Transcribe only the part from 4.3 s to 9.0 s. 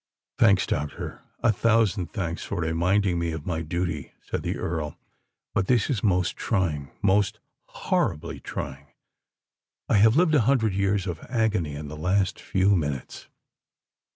the Earl. "But this is most trying—most horribly trying!